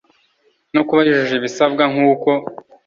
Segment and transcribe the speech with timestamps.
[0.73, 2.29] no kuba yujuje ibisabwa nk uko